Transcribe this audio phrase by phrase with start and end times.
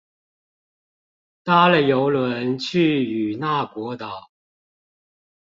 [1.43, 4.29] 搭了郵輪去與那國島